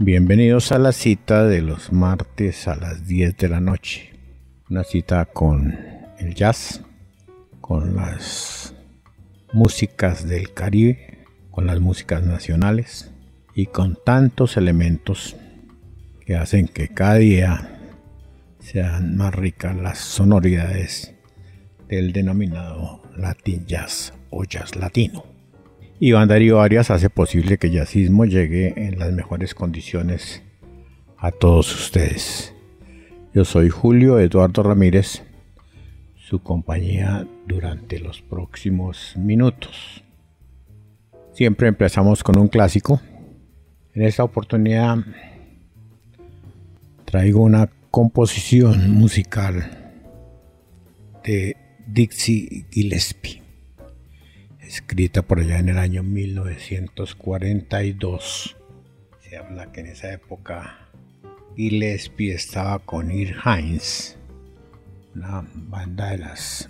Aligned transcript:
bienvenidos 0.00 0.70
a 0.70 0.78
la 0.78 0.92
cita 0.92 1.44
de 1.44 1.60
los 1.60 1.92
martes 1.92 2.68
a 2.68 2.76
las 2.76 3.08
10 3.08 3.36
de 3.36 3.48
la 3.48 3.60
noche. 3.60 4.12
Una 4.70 4.84
cita 4.84 5.24
con 5.24 5.76
el 6.18 6.34
jazz, 6.34 6.82
con 7.60 7.96
las 7.96 8.74
músicas 9.52 10.28
del 10.28 10.54
Caribe, 10.54 11.24
con 11.50 11.66
las 11.66 11.80
músicas 11.80 12.22
nacionales 12.22 13.10
y 13.54 13.66
con 13.66 13.98
tantos 14.04 14.56
elementos 14.56 15.36
que 16.24 16.36
hacen 16.36 16.68
que 16.68 16.88
cada 16.88 17.16
día 17.16 17.80
sean 18.60 19.16
más 19.16 19.34
ricas 19.34 19.74
las 19.74 19.98
sonoridades 19.98 21.14
del 21.88 22.12
denominado 22.12 23.02
Latin 23.16 23.66
Jazz 23.66 24.12
o 24.30 24.44
Jazz 24.44 24.76
Latino. 24.76 25.37
Iván 26.00 26.28
Darío 26.28 26.60
Arias 26.60 26.92
hace 26.92 27.10
posible 27.10 27.58
que 27.58 27.66
el 27.66 27.72
jazzismo 27.72 28.24
llegue 28.24 28.72
en 28.86 29.00
las 29.00 29.12
mejores 29.12 29.52
condiciones 29.52 30.44
a 31.16 31.32
todos 31.32 31.74
ustedes. 31.74 32.54
Yo 33.34 33.44
soy 33.44 33.68
Julio 33.68 34.20
Eduardo 34.20 34.62
Ramírez, 34.62 35.24
su 36.14 36.40
compañía 36.40 37.26
durante 37.48 37.98
los 37.98 38.22
próximos 38.22 39.16
minutos. 39.16 40.04
Siempre 41.32 41.66
empezamos 41.66 42.22
con 42.22 42.38
un 42.38 42.46
clásico. 42.46 43.00
En 43.92 44.02
esta 44.02 44.22
oportunidad 44.22 44.98
traigo 47.06 47.42
una 47.42 47.70
composición 47.90 48.92
musical 48.92 49.92
de 51.24 51.56
Dixie 51.88 52.66
Gillespie 52.70 53.47
escrita 54.68 55.22
por 55.22 55.40
allá 55.40 55.58
en 55.58 55.70
el 55.70 55.78
año 55.78 56.02
1942. 56.02 58.56
Se 59.20 59.38
habla 59.38 59.72
que 59.72 59.80
en 59.80 59.86
esa 59.86 60.12
época 60.12 60.90
Gillespie 61.56 62.34
estaba 62.34 62.78
con 62.78 63.10
Ir 63.10 63.34
Hines, 63.44 64.18
una 65.14 65.48
banda 65.54 66.10
de 66.10 66.18
las 66.18 66.68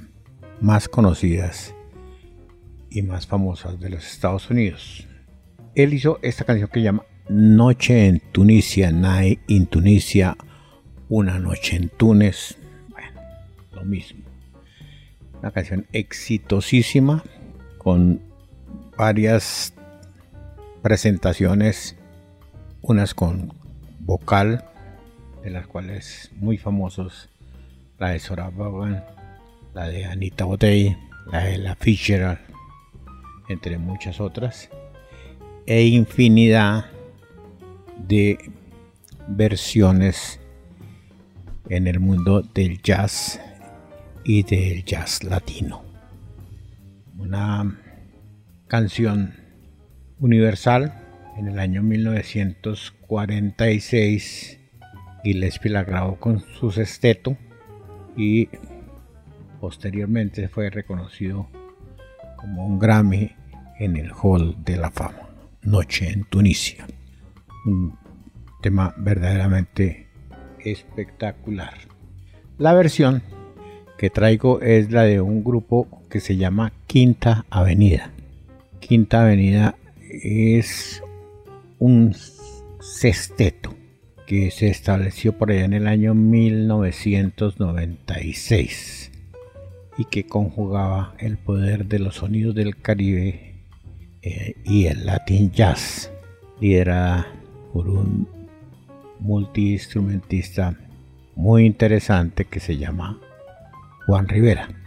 más 0.61 0.89
conocidas 0.89 1.75
y 2.89 3.03
más 3.03 3.27
famosas 3.27 3.81
de 3.81 3.91
los 3.91 4.07
Estados 4.07 4.49
Unidos. 4.49 5.09
Él 5.75 5.93
hizo 5.93 6.21
esta 6.23 6.45
canción 6.45 6.71
que 6.73 6.83
llama 6.83 7.05
Noche 7.29 8.07
en 8.07 8.21
Tunisia, 8.31 8.93
Night 8.93 9.41
in 9.49 9.67
Tunisia, 9.67 10.37
Una 11.09 11.41
Noche 11.41 11.75
en 11.77 11.89
Túnez. 11.89 12.57
Bueno, 12.91 13.21
lo 13.73 13.85
mismo. 13.85 14.23
Una 15.41 15.51
canción 15.51 15.85
exitosísima 15.93 17.25
con 17.89 18.21
varias 18.99 19.73
presentaciones, 20.83 21.97
unas 22.83 23.15
con 23.15 23.55
vocal, 24.01 24.63
de 25.43 25.49
las 25.49 25.67
cuales 25.67 26.31
muy 26.37 26.59
famosos, 26.59 27.31
la 27.99 28.11
de 28.11 28.19
Sora 28.19 28.51
Vaughan, 28.51 29.03
la 29.73 29.89
de 29.89 30.05
Anita 30.05 30.45
Botey, 30.45 30.99
la 31.33 31.45
de 31.45 31.57
La 31.57 31.77
Fisher, 31.77 32.39
entre 33.49 33.79
muchas 33.79 34.21
otras, 34.21 34.69
e 35.65 35.87
infinidad 35.87 36.91
de 38.07 38.37
versiones 39.29 40.41
en 41.71 41.87
el 41.87 42.01
mundo 42.01 42.43
del 42.43 42.83
jazz 42.83 43.41
y 44.25 44.43
del 44.43 44.85
jazz 44.85 45.25
latino 45.25 45.88
una 47.19 47.79
canción 48.69 49.35
universal 50.21 50.95
en 51.37 51.49
el 51.49 51.59
año 51.59 51.83
1946 51.83 54.59
Gillespie 55.25 55.71
la 55.71 55.85
grabó 55.85 56.17
con 56.17 56.41
su 56.41 56.71
sexteto 56.71 57.37
y 58.17 58.49
posteriormente 59.61 60.49
fue 60.49 60.71
reconocido 60.71 61.49
como 62.37 62.67
un 62.67 62.79
Grammy 62.79 63.33
en 63.79 63.97
el 63.97 64.13
Hall 64.13 64.57
de 64.65 64.77
la 64.77 64.91
Fama, 64.91 65.29
Noche 65.63 66.11
en 66.11 66.25
Tunisia. 66.25 66.87
Un 67.67 67.97
tema 68.63 68.95
verdaderamente 68.97 70.09
espectacular. 70.61 71.75
La 72.59 72.75
versión 72.75 73.23
que 73.99 74.11
traigo 74.11 74.61
es 74.61 74.91
la 74.91 75.03
de 75.03 75.21
un 75.21 75.45
grupo 75.45 75.98
que 76.09 76.21
se 76.21 76.37
llama 76.37 76.73
Quinta 76.87 77.45
Avenida. 77.51 78.13
Quinta 78.81 79.23
Avenida 79.23 79.75
es 80.11 81.03
un 81.79 82.15
sexteto 82.81 83.75
que 84.27 84.51
se 84.51 84.69
estableció 84.69 85.33
por 85.33 85.51
allá 85.51 85.65
en 85.65 85.73
el 85.73 85.87
año 85.87 86.13
1996 86.15 89.11
y 89.97 90.05
que 90.05 90.27
conjugaba 90.27 91.15
el 91.19 91.39
poder 91.39 91.87
de 91.87 91.99
los 91.99 92.17
sonidos 92.17 92.55
del 92.55 92.77
Caribe 92.77 93.55
eh, 94.23 94.55
y 94.65 94.85
el 94.87 95.07
Latin 95.07 95.51
Jazz, 95.51 96.13
liderada 96.61 97.27
por 97.73 97.89
un 97.89 98.29
multiinstrumentista 99.21 100.77
muy 101.35 101.65
interesante 101.65 102.45
que 102.45 102.61
se 102.61 102.77
llama 102.77 103.19
Juan 104.07 104.29
Rivera. 104.29 104.78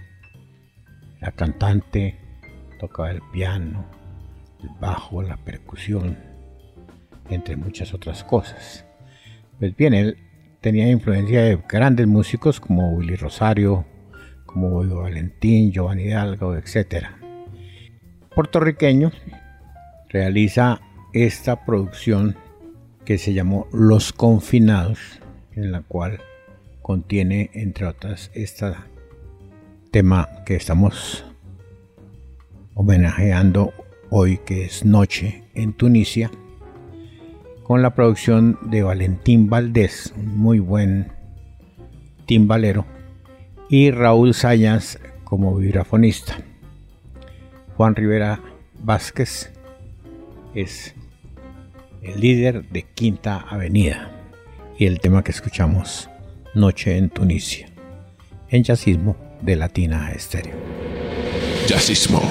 La 1.21 1.31
cantante 1.31 2.15
tocaba 2.79 3.11
el 3.11 3.21
piano, 3.31 3.85
el 4.63 4.69
bajo, 4.79 5.21
la 5.21 5.37
percusión, 5.37 6.17
entre 7.29 7.55
muchas 7.55 7.93
otras 7.93 8.23
cosas. 8.23 8.85
Pues 9.59 9.75
bien, 9.75 9.93
él 9.93 10.17
tenía 10.61 10.89
influencia 10.89 11.43
de 11.43 11.63
grandes 11.69 12.07
músicos 12.07 12.59
como 12.59 12.93
Willy 12.93 13.15
Rosario, 13.15 13.85
como 14.47 14.83
Valentín, 14.83 15.71
Giovanni 15.71 16.05
Hidalgo, 16.05 16.55
etc. 16.55 17.05
Puertorriqueño 18.33 19.11
realiza 20.09 20.81
esta 21.13 21.65
producción 21.65 22.35
que 23.05 23.19
se 23.19 23.33
llamó 23.33 23.67
Los 23.71 24.11
Confinados, 24.11 25.21
en 25.53 25.71
la 25.71 25.81
cual 25.81 26.19
contiene, 26.81 27.51
entre 27.53 27.85
otras, 27.85 28.31
esta 28.33 28.87
tema 29.91 30.29
que 30.45 30.55
estamos 30.55 31.25
homenajeando 32.75 33.73
hoy, 34.09 34.37
que 34.37 34.63
es 34.63 34.85
Noche 34.85 35.43
en 35.53 35.73
Tunisia, 35.73 36.31
con 37.63 37.81
la 37.81 37.93
producción 37.93 38.57
de 38.61 38.83
Valentín 38.83 39.49
Valdés, 39.49 40.13
muy 40.15 40.59
buen 40.59 41.11
timbalero, 42.25 42.85
y 43.67 43.91
Raúl 43.91 44.33
Sayas 44.33 44.97
como 45.25 45.57
vibrafonista. 45.57 46.37
Juan 47.75 47.93
Rivera 47.93 48.39
Vázquez 48.79 49.51
es 50.55 50.95
el 52.01 52.21
líder 52.21 52.69
de 52.69 52.83
Quinta 52.83 53.39
Avenida 53.39 54.09
y 54.77 54.85
el 54.85 55.01
tema 55.01 55.21
que 55.21 55.31
escuchamos, 55.31 56.09
Noche 56.55 56.95
en 56.95 57.09
Tunisia, 57.09 57.67
en 58.47 58.63
jazzismo 58.63 59.30
de 59.41 59.55
Latina 59.55 60.11
Estéreo. 60.11 60.55
Jazzismo. 61.67 62.21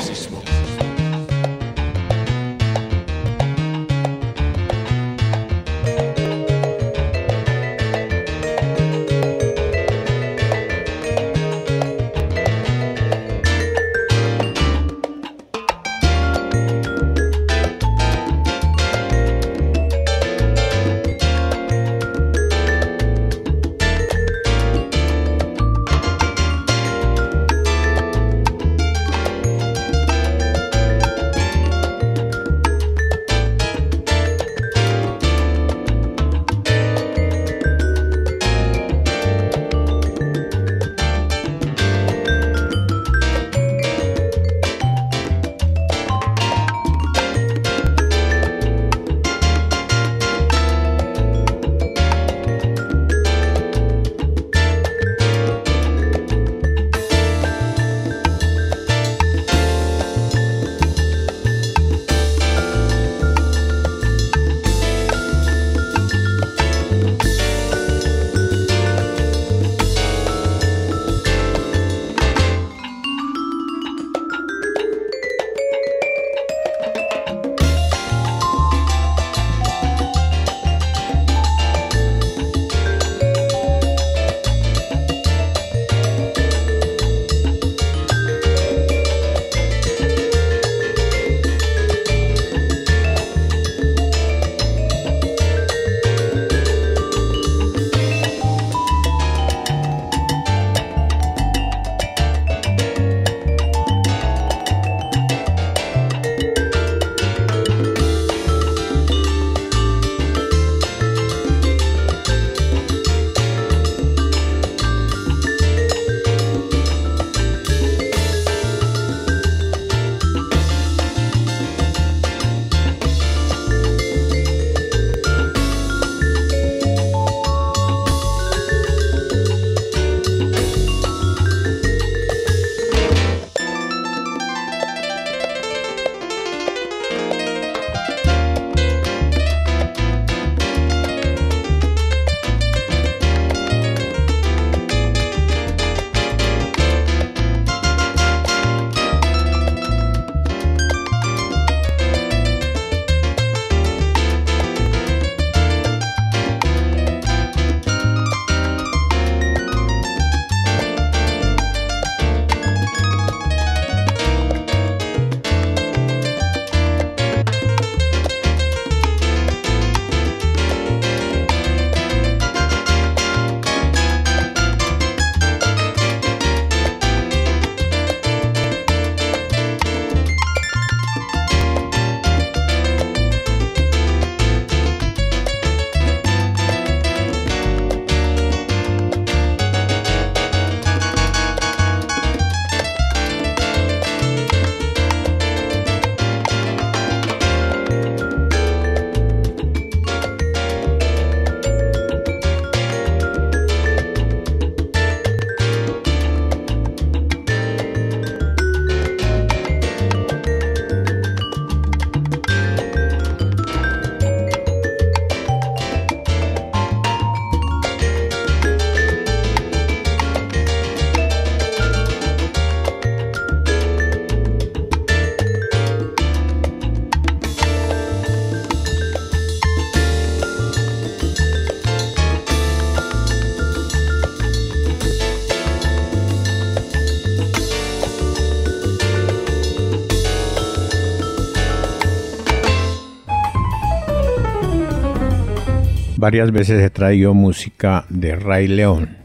Varias 246.20 246.52
veces 246.52 246.82
he 246.82 246.90
traído 246.90 247.32
música 247.32 248.04
de 248.10 248.36
Ray 248.36 248.68
León 248.68 249.16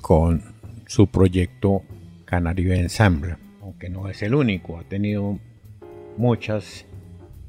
con 0.00 0.44
su 0.86 1.08
proyecto 1.08 1.82
Canaribe 2.24 2.78
Ensemble, 2.78 3.36
aunque 3.60 3.88
no 3.88 4.08
es 4.08 4.22
el 4.22 4.32
único, 4.32 4.78
ha 4.78 4.84
tenido 4.84 5.40
muchas 6.16 6.86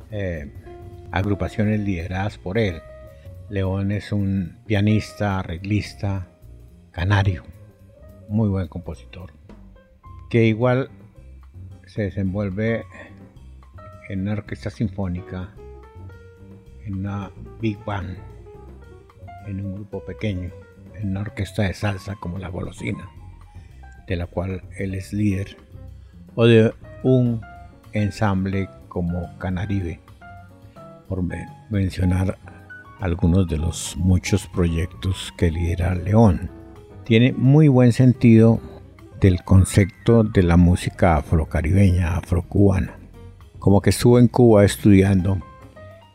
eh, 0.10 0.52
agrupaciones 1.12 1.80
lideradas 1.82 2.40
por 2.40 2.58
él. 2.58 2.82
León 3.52 3.92
es 3.92 4.12
un 4.12 4.58
pianista, 4.66 5.42
arreglista, 5.42 6.30
canario, 6.90 7.44
muy 8.30 8.50
buen 8.50 8.68
compositor, 8.68 9.32
que 10.28 10.46
igual 10.46 10.90
se 11.86 12.02
desenvuelve 12.02 12.84
en 14.10 14.22
una 14.22 14.32
orquesta 14.32 14.72
sinfónica, 14.72 15.54
en 16.84 16.96
una 16.96 17.30
big 17.62 17.78
band, 17.86 18.18
en 19.48 19.66
un 19.66 19.76
grupo 19.76 20.04
pequeño, 20.06 20.52
en 20.96 21.10
una 21.10 21.22
orquesta 21.22 21.64
de 21.64 21.74
salsa 21.74 22.16
como 22.20 22.38
la 22.38 22.50
Golosina, 22.50 23.10
de 24.08 24.16
la 24.16 24.28
cual 24.28 24.62
él 24.78 24.94
es 24.94 25.14
líder, 25.14 25.58
o 26.36 26.46
de 26.46 26.74
un 27.04 27.42
ensamble 27.94 28.70
como 28.88 29.38
Canaribe, 29.38 30.00
por 31.08 31.24
mencionar 31.70 32.38
algunos 33.00 33.48
de 33.48 33.58
los 33.58 33.96
muchos 33.98 34.48
proyectos 34.48 35.34
que 35.38 35.52
lidera 35.52 35.96
León. 35.96 36.50
Tiene 37.06 37.32
muy 37.32 37.68
buen 37.68 37.94
sentido 37.94 38.60
del 39.22 39.44
concepto 39.44 40.24
de 40.24 40.44
la 40.44 40.58
música 40.58 41.16
afrocaribeña, 41.16 42.18
afrocubana. 42.18 42.98
Como 43.60 43.82
que 43.82 43.90
estuvo 43.90 44.20
en 44.20 44.28
Cuba 44.28 44.66
estudiando 44.66 45.40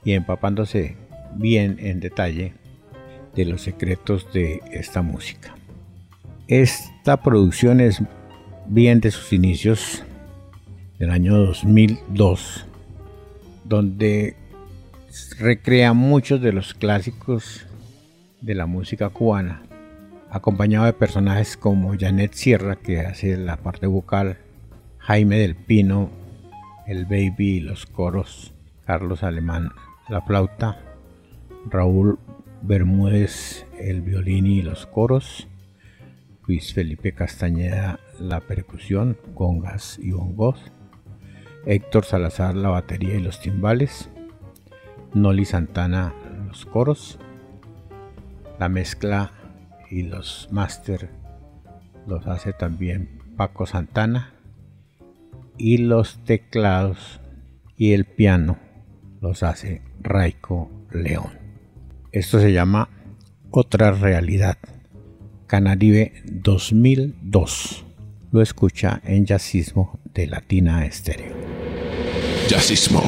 y 0.04 0.12
empapándose 0.12 0.96
bien 1.34 1.76
en 1.80 2.00
detalle 2.00 2.54
de 3.34 3.44
los 3.44 3.62
secretos 3.62 4.32
de 4.32 4.60
esta 4.72 5.02
música. 5.02 5.54
Esta 6.48 7.22
producción 7.22 7.80
es 7.80 8.02
bien 8.66 9.00
de 9.00 9.10
sus 9.10 9.32
inicios 9.32 10.02
del 10.98 11.10
año 11.10 11.36
2002, 11.36 12.66
donde 13.64 14.36
recrea 15.38 15.92
muchos 15.92 16.40
de 16.40 16.52
los 16.52 16.74
clásicos 16.74 17.66
de 18.40 18.54
la 18.54 18.66
música 18.66 19.08
cubana, 19.08 19.62
acompañado 20.30 20.86
de 20.86 20.92
personajes 20.92 21.56
como 21.56 21.96
Janet 21.98 22.34
Sierra, 22.34 22.76
que 22.76 23.00
hace 23.00 23.36
la 23.36 23.56
parte 23.56 23.86
vocal, 23.86 24.38
Jaime 24.98 25.38
del 25.38 25.56
Pino, 25.56 26.10
el 26.86 27.04
baby 27.04 27.56
y 27.56 27.60
los 27.60 27.86
coros, 27.86 28.52
Carlos 28.86 29.22
Alemán, 29.22 29.70
la 30.08 30.20
flauta, 30.22 30.78
Raúl 31.70 32.18
Bermúdez, 32.62 33.66
el 33.78 34.02
violín 34.02 34.46
y 34.46 34.62
los 34.62 34.86
coros, 34.86 35.48
Luis 36.46 36.72
Felipe 36.72 37.12
Castañeda, 37.12 38.00
la 38.18 38.40
percusión, 38.40 39.16
congas 39.34 39.98
y 39.98 40.12
bongos, 40.12 40.72
Héctor 41.66 42.04
Salazar, 42.04 42.54
la 42.56 42.70
batería 42.70 43.14
y 43.14 43.20
los 43.20 43.40
timbales, 43.40 44.08
Noli 45.14 45.44
Santana, 45.44 46.14
los 46.46 46.64
coros, 46.66 47.18
la 48.58 48.68
mezcla 48.68 49.32
y 49.90 50.02
los 50.02 50.48
máster 50.50 51.22
los 52.06 52.26
hace 52.26 52.52
también 52.52 53.08
Paco 53.36 53.66
Santana. 53.66 54.34
Y 55.58 55.78
los 55.78 56.24
teclados 56.24 57.20
y 57.76 57.92
el 57.92 58.04
piano 58.04 58.58
los 59.20 59.42
hace 59.42 59.82
Raico 60.00 60.70
León. 60.90 61.41
Esto 62.12 62.38
se 62.40 62.52
llama 62.52 62.90
Otra 63.50 63.90
Realidad. 63.90 64.58
Canaribe 65.46 66.12
2002. 66.26 67.86
Lo 68.30 68.42
escucha 68.42 69.00
en 69.02 69.24
Jazzismo 69.24 69.98
de 70.12 70.26
Latina 70.26 70.84
Estéreo. 70.84 71.34
Jazzismo. 72.48 73.02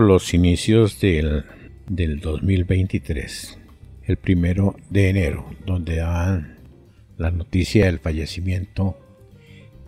Los 0.00 0.34
inicios 0.34 1.00
del, 1.00 1.44
del 1.88 2.20
2023, 2.20 3.58
el 4.04 4.16
primero 4.16 4.76
de 4.90 5.08
enero, 5.08 5.50
donde 5.64 5.96
daban 5.96 6.58
la 7.16 7.30
noticia 7.30 7.86
del 7.86 8.00
fallecimiento 8.00 8.98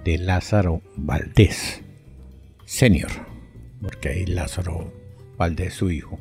de 0.05 0.19
Lázaro 0.19 0.83
Valdés, 0.97 1.83
senior, 2.65 3.11
porque 3.81 4.11
hay 4.11 4.27
Lázaro 4.27 4.93
Valdés, 5.37 5.75
su 5.75 5.91
hijo, 5.91 6.19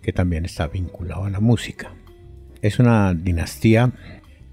que 0.00 0.12
también 0.12 0.44
está 0.44 0.68
vinculado 0.68 1.24
a 1.24 1.30
la 1.30 1.40
música. 1.40 1.94
Es 2.62 2.78
una 2.78 3.12
dinastía, 3.14 3.92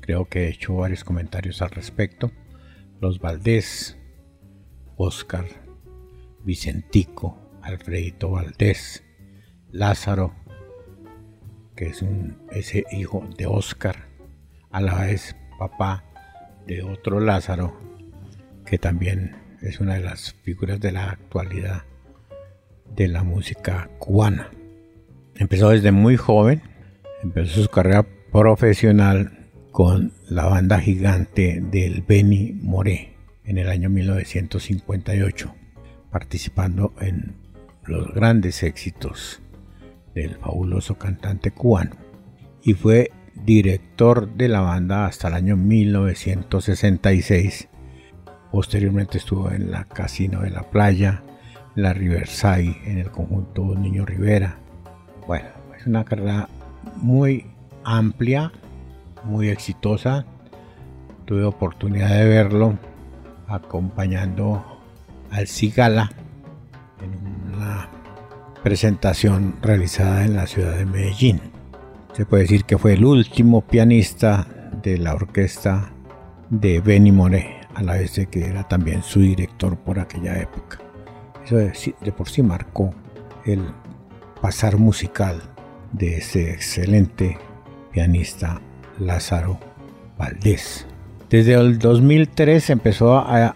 creo 0.01 0.25
que 0.25 0.45
he 0.45 0.49
hecho 0.49 0.75
varios 0.75 1.03
comentarios 1.03 1.61
al 1.61 1.71
respecto. 1.71 2.31
Los 2.99 3.19
Valdés, 3.19 3.97
Oscar, 4.97 5.45
Vicentico, 6.43 7.42
Alfredito 7.63 8.31
Valdés, 8.31 9.03
Lázaro, 9.71 10.35
que 11.75 11.87
es 11.87 12.01
un, 12.01 12.37
ese 12.51 12.83
hijo 12.91 13.27
de 13.37 13.47
Oscar, 13.47 14.07
a 14.69 14.81
la 14.81 15.01
vez 15.01 15.35
papá 15.57 16.03
de 16.67 16.83
otro 16.83 17.19
Lázaro, 17.19 17.77
que 18.65 18.77
también 18.77 19.35
es 19.61 19.79
una 19.79 19.95
de 19.95 20.01
las 20.01 20.33
figuras 20.43 20.79
de 20.79 20.91
la 20.91 21.11
actualidad 21.11 21.83
de 22.95 23.07
la 23.07 23.23
música 23.23 23.89
cubana. 23.97 24.51
Empezó 25.35 25.69
desde 25.69 25.91
muy 25.91 26.17
joven, 26.17 26.61
empezó 27.23 27.63
su 27.63 27.69
carrera 27.69 28.05
profesional 28.31 29.49
con 29.71 30.11
la 30.27 30.45
banda 30.45 30.79
gigante 30.79 31.59
del 31.61 32.01
Benny 32.01 32.53
Moré 32.61 33.15
en 33.45 33.57
el 33.57 33.69
año 33.69 33.89
1958, 33.89 35.55
participando 36.11 36.93
en 36.99 37.42
los 37.85 38.13
grandes 38.13 38.63
éxitos 38.63 39.41
del 40.13 40.37
fabuloso 40.37 40.97
cantante 40.97 41.51
cubano 41.51 41.95
y 42.61 42.73
fue 42.73 43.11
director 43.35 44.33
de 44.35 44.47
la 44.47 44.61
banda 44.61 45.05
hasta 45.05 45.27
el 45.27 45.33
año 45.33 45.57
1966. 45.57 47.67
Posteriormente 48.51 49.17
estuvo 49.17 49.51
en 49.51 49.71
la 49.71 49.85
Casino 49.85 50.41
de 50.41 50.51
la 50.51 50.69
Playa, 50.69 51.23
la 51.75 51.93
Riverside, 51.93 52.79
en 52.85 52.99
el 52.99 53.09
conjunto 53.09 53.75
Niño 53.75 54.05
Rivera. 54.05 54.59
Bueno, 55.27 55.49
es 55.77 55.87
una 55.87 56.05
carrera 56.05 56.47
muy 56.97 57.47
amplia, 57.83 58.51
muy 59.23 59.49
exitosa. 59.49 60.25
Tuve 61.25 61.43
oportunidad 61.43 62.09
de 62.09 62.25
verlo 62.25 62.77
acompañando 63.47 64.63
al 65.31 65.47
Cigala 65.47 66.11
en 67.01 67.32
presentación 68.63 69.55
realizada 69.61 70.25
en 70.25 70.35
la 70.35 70.47
ciudad 70.47 70.77
de 70.77 70.85
Medellín. 70.85 71.41
Se 72.13 72.25
puede 72.25 72.43
decir 72.43 72.63
que 72.63 72.77
fue 72.77 72.93
el 72.93 73.05
último 73.05 73.61
pianista 73.61 74.47
de 74.81 74.97
la 74.97 75.13
orquesta 75.13 75.91
de 76.49 76.79
Benny 76.79 77.11
Moré, 77.11 77.61
a 77.73 77.83
la 77.83 77.93
vez 77.93 78.15
de 78.15 78.27
que 78.27 78.45
era 78.45 78.67
también 78.67 79.03
su 79.03 79.19
director 79.19 79.77
por 79.77 79.99
aquella 79.99 80.39
época. 80.39 80.79
Eso 81.45 81.57
de 81.57 82.11
por 82.11 82.29
sí 82.29 82.41
marcó 82.41 82.93
el 83.45 83.61
pasar 84.41 84.77
musical 84.77 85.41
de 85.91 86.17
ese 86.17 86.51
excelente 86.51 87.37
pianista 87.91 88.61
Lázaro 88.99 89.59
Valdés. 90.17 90.85
Desde 91.29 91.53
el 91.53 91.79
2003 91.79 92.69
empezó 92.69 93.17
a 93.17 93.55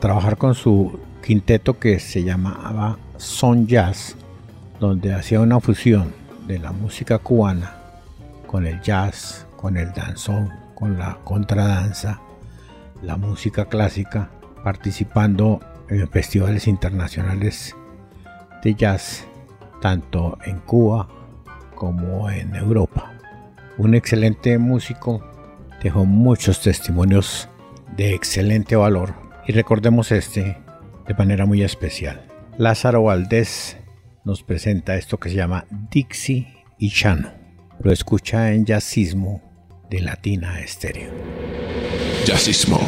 trabajar 0.00 0.36
con 0.36 0.54
su 0.54 0.98
quinteto 1.22 1.78
que 1.78 1.98
se 1.98 2.22
llamaba 2.22 2.98
Son 3.18 3.66
Jazz, 3.66 4.14
donde 4.78 5.12
hacía 5.12 5.40
una 5.40 5.58
fusión 5.58 6.14
de 6.46 6.60
la 6.60 6.70
música 6.70 7.18
cubana 7.18 7.74
con 8.46 8.64
el 8.64 8.80
jazz, 8.80 9.44
con 9.56 9.76
el 9.76 9.92
danzón, 9.92 10.52
con 10.76 10.98
la 10.98 11.18
contradanza, 11.24 12.20
la 13.02 13.16
música 13.16 13.64
clásica, 13.64 14.30
participando 14.62 15.58
en 15.88 16.08
festivales 16.08 16.68
internacionales 16.68 17.74
de 18.62 18.74
jazz, 18.76 19.26
tanto 19.82 20.38
en 20.44 20.60
Cuba 20.60 21.08
como 21.74 22.30
en 22.30 22.54
Europa. 22.54 23.12
Un 23.78 23.96
excelente 23.96 24.58
músico, 24.58 25.24
dejó 25.82 26.04
muchos 26.04 26.62
testimonios 26.62 27.48
de 27.96 28.14
excelente 28.14 28.76
valor 28.76 29.12
y 29.44 29.52
recordemos 29.52 30.12
este 30.12 30.56
de 31.08 31.14
manera 31.14 31.46
muy 31.46 31.64
especial. 31.64 32.27
Lázaro 32.58 33.04
Valdés 33.04 33.76
nos 34.24 34.42
presenta 34.42 34.96
esto 34.96 35.18
que 35.18 35.28
se 35.28 35.36
llama 35.36 35.64
Dixie 35.70 36.48
y 36.76 36.90
Chano. 36.90 37.30
Lo 37.78 37.92
escucha 37.92 38.52
en 38.52 38.66
Jazzismo 38.66 39.40
de 39.88 40.00
Latina 40.00 40.58
Estéreo. 40.58 41.12
Jazzismo. 42.26 42.80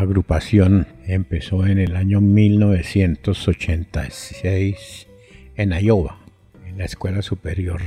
Agrupación 0.00 0.88
empezó 1.06 1.66
en 1.66 1.78
el 1.78 1.94
año 1.94 2.22
1986 2.22 5.06
en 5.56 5.72
Iowa, 5.72 6.18
en 6.66 6.78
la 6.78 6.86
Escuela 6.86 7.20
Superior 7.22 7.82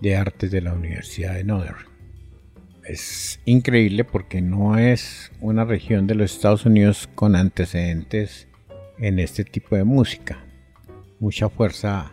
de 0.00 0.16
Artes 0.16 0.52
de 0.52 0.60
la 0.60 0.72
Universidad 0.72 1.34
de 1.34 1.42
Notre. 1.44 1.74
Es 2.84 3.40
increíble 3.44 4.04
porque 4.04 4.40
no 4.40 4.78
es 4.78 5.32
una 5.40 5.64
región 5.64 6.06
de 6.06 6.14
los 6.14 6.32
Estados 6.32 6.64
Unidos 6.64 7.08
con 7.14 7.34
antecedentes 7.34 8.46
en 8.98 9.18
este 9.18 9.44
tipo 9.44 9.74
de 9.74 9.82
música. 9.84 10.44
Mucha 11.18 11.48
fuerza 11.48 12.12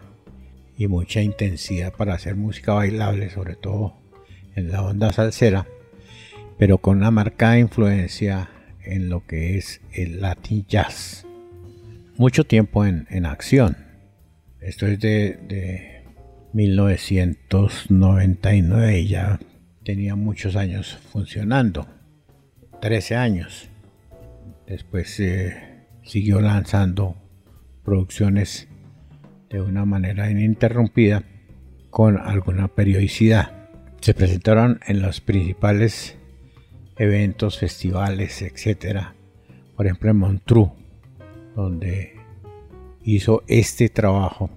y 0.76 0.88
mucha 0.88 1.22
intensidad 1.22 1.94
para 1.94 2.16
hacer 2.16 2.36
música 2.36 2.74
bailable, 2.74 3.30
sobre 3.30 3.56
todo 3.56 3.94
en 4.56 4.72
la 4.72 4.82
onda 4.82 5.14
salsera, 5.14 5.68
pero 6.58 6.80
con 6.80 6.98
una 6.98 7.12
marcada 7.12 7.60
influencia 7.60 8.50
en 8.86 9.10
lo 9.10 9.26
que 9.26 9.58
es 9.58 9.82
el 9.94 10.22
Latin 10.22 10.66
Jazz. 10.68 11.26
Mucho 12.18 12.46
tiempo 12.46 12.86
en, 12.86 13.26
acción. 13.26 13.76
Esto 14.62 14.88
es 14.88 15.00
de, 15.00 15.38
de 15.48 16.04
1999 16.54 19.00
y 19.00 19.08
ya 19.08 19.40
tenía 19.84 20.16
muchos 20.16 20.56
años 20.56 20.98
funcionando. 21.12 21.88
13 22.82 23.16
años. 23.16 23.70
Después 24.68 25.20
eh, 25.20 25.86
siguió 26.04 26.42
lanzando 26.42 27.16
producciones 27.84 28.68
de 29.50 29.62
una 29.62 29.86
manera 29.86 30.30
ininterrumpida 30.30 31.24
con 31.90 32.18
alguna 32.18 32.68
periodicidad. 32.68 33.70
Se 34.02 34.14
presentaron 34.14 34.80
en 34.88 35.02
los 35.02 35.22
principales 35.22 36.18
eventos, 36.98 37.58
festivales, 37.58 38.42
etc. 38.42 39.08
Por 39.76 39.86
ejemplo, 39.86 40.10
en 40.12 40.18
Montreux, 40.18 40.72
donde 41.56 42.16
hizo 43.04 43.44
este 43.48 43.90
trabajo 43.90 44.50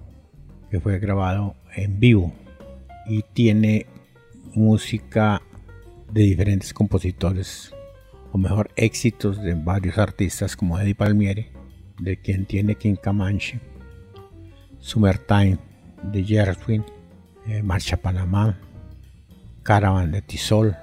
que 0.69 0.79
fue 0.79 0.99
grabado 0.99 1.55
en 1.75 1.99
vivo 1.99 2.33
y 3.05 3.23
tiene 3.33 3.85
música 4.53 5.41
de 6.11 6.21
diferentes 6.23 6.73
compositores, 6.73 7.73
o 8.31 8.37
mejor, 8.37 8.71
éxitos 8.75 9.41
de 9.41 9.53
varios 9.53 9.97
artistas 9.97 10.55
como 10.55 10.79
Eddie 10.79 10.95
Palmieri, 10.95 11.47
de 11.99 12.17
quien 12.17 12.45
tiene 12.45 12.75
King 12.75 12.95
Comanche, 12.95 13.59
Summertime 14.79 15.57
de 16.03 16.23
Gershwin, 16.23 16.85
eh, 17.47 17.61
Marcha 17.61 17.97
Panamá, 17.97 18.59
Caravan 19.63 20.11
de 20.11 20.21
Tisol, 20.21 20.75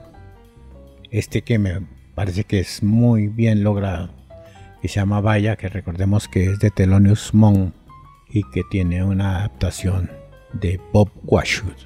este 1.18 1.40
que 1.40 1.59
me 1.59 1.81
parece 2.14 2.44
que 2.44 2.61
es 2.61 2.83
muy 2.83 3.29
bien 3.29 3.64
logrado 3.64 4.11
y 4.83 4.88
se 4.88 4.96
llama 4.96 5.22
Vaya, 5.22 5.57
que 5.57 5.70
recordemos 5.70 6.29
que 6.29 6.44
es 6.44 6.59
de 6.59 6.70
Thelonious 6.70 7.33
Monk 7.33 7.72
y 8.29 8.42
que 8.50 8.62
tiene 8.70 9.02
una 9.02 9.38
adaptación 9.38 10.11
de 10.52 10.79
Bob 10.92 11.11
Washwood. 11.24 11.76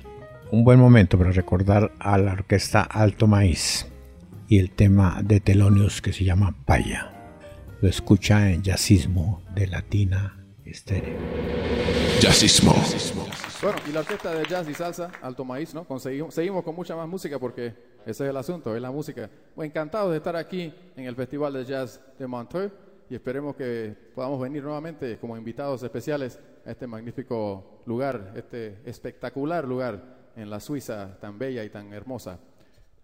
Un 0.50 0.64
buen 0.64 0.80
momento 0.80 1.16
para 1.16 1.30
recordar 1.30 1.92
a 2.00 2.18
la 2.18 2.32
orquesta 2.32 2.82
Alto 2.82 3.28
Maíz 3.28 3.86
y 4.48 4.58
el 4.58 4.72
tema 4.72 5.20
de 5.22 5.38
Thelonious 5.38 6.02
que 6.02 6.12
se 6.12 6.24
llama 6.24 6.56
Vaya. 6.66 7.12
Lo 7.80 7.88
escucha 7.88 8.50
en 8.50 8.64
Jazzismo 8.64 9.42
de 9.54 9.68
Latina 9.68 10.39
Estéreo. 10.70 11.18
Jazzismo. 12.20 12.72
Bueno, 13.62 13.78
y 13.88 13.92
la 13.92 14.00
orquesta 14.00 14.33
de 14.33 14.44
jazz 14.44 14.68
y 14.68 14.74
salsa, 14.74 15.11
Alto 15.20 15.44
Maíz, 15.44 15.74
¿no? 15.74 15.85
Conseguimos, 15.85 16.33
seguimos 16.33 16.62
con 16.62 16.74
mucha 16.74 16.94
más 16.94 17.09
música 17.09 17.38
porque 17.38 17.74
ese 18.06 18.24
es 18.24 18.30
el 18.30 18.37
asunto, 18.37 18.74
es 18.74 18.80
la 18.80 18.90
música. 18.90 19.28
encantado 19.56 20.11
de 20.11 20.18
estar 20.18 20.37
aquí 20.37 20.72
en 20.96 21.04
el 21.04 21.16
Festival 21.16 21.52
de 21.52 21.64
Jazz 21.64 22.00
de 22.18 22.26
Montreux 22.26 22.72
y 23.11 23.16
esperemos 23.16 23.56
que 23.56 23.94
podamos 24.14 24.40
venir 24.40 24.62
nuevamente 24.62 25.18
como 25.18 25.37
invitados 25.37 25.83
especiales 25.83 26.38
a 26.64 26.70
este 26.70 26.87
magnífico 26.87 27.83
lugar, 27.87 28.33
este 28.37 28.80
espectacular 28.85 29.66
lugar 29.66 30.30
en 30.37 30.48
la 30.48 30.61
Suiza 30.61 31.18
tan 31.20 31.38
bella 31.38 31.64
y 31.64 31.70
tan 31.70 31.92
hermosa. 31.92 32.38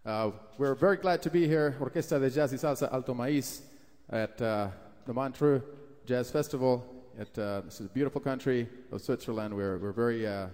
Uh, 0.05 0.31
we're 0.57 0.79
very 0.79 0.97
glad 0.97 1.21
to 1.21 1.31
be 1.31 1.49
here, 1.49 1.75
Orquesta 1.81 2.21
de 2.21 2.31
Jazz 2.31 2.53
y 2.53 2.59
Salsa 2.59 2.87
Alto 2.87 3.13
Maíz, 3.13 3.65
at 4.09 4.41
uh, 4.41 4.69
the 5.05 5.13
Montreux 5.13 5.63
Jazz 6.07 6.31
Festival. 6.31 6.96
At, 7.19 7.39
uh, 7.39 7.63
this 7.63 7.81
is 7.81 7.87
a 7.87 7.89
beautiful 7.89 8.21
country 8.21 8.69
of 8.93 9.01
Switzerland. 9.01 9.57
We're, 9.57 9.79
we're 9.79 9.93
very, 9.93 10.27
uh, 10.27 10.49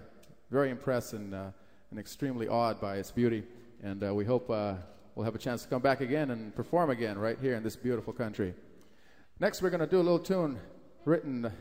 very 0.49 0.69
impressed 0.69 1.11
and, 1.11 1.35
uh, 1.35 1.47
and 1.91 1.99
extremely 1.99 2.47
awed 2.47 2.79
by 2.79 2.95
its 2.95 3.11
beauty. 3.11 3.43
And 3.83 4.01
uh, 4.01 4.15
we 4.15 4.23
hope 4.23 4.49
uh, 4.49 4.75
we'll 5.13 5.25
have 5.25 5.35
a 5.35 5.39
chance 5.39 5.63
to 5.63 5.67
come 5.67 5.81
back 5.81 5.99
again 5.99 6.31
and 6.31 6.55
perform 6.55 6.89
again 6.89 7.17
right 7.19 7.37
here 7.41 7.55
in 7.55 7.63
this 7.63 7.75
beautiful 7.75 8.13
country. 8.13 8.53
Next, 9.41 9.61
we're 9.61 9.71
going 9.71 9.81
to 9.81 9.87
do 9.87 9.97
a 9.97 10.07
little 10.07 10.19
tune 10.19 10.57
written 11.03 11.51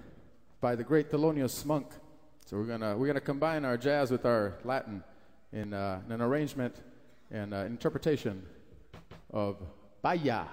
by 0.61 0.77
the 0.77 0.85
great 0.85 1.11
Thelonious 1.11 1.65
Monk. 1.65 1.89
So 2.47 2.57
we're 2.57 2.67
going 2.67 2.83
to 2.83 2.95
we're 2.97 3.09
gonna 3.09 3.21
combine 3.21 3.65
our 3.65 3.77
jazz 3.77 4.13
with 4.13 4.25
our 4.25 4.55
Latin 4.63 5.03
in, 5.53 5.75
uh, 5.75 6.01
in 6.07 6.13
an 6.13 6.21
arrangement 6.21 6.77
and 7.33 7.53
uh, 7.53 7.65
interpretation 7.65 8.47
of 9.33 9.57
Baya. 10.01 10.45